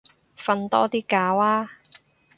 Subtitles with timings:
[0.35, 1.69] 瞓多啲覺啊